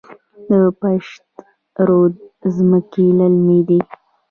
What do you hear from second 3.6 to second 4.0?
دي